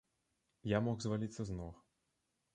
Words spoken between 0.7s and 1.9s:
Я мог зваліцца з ног.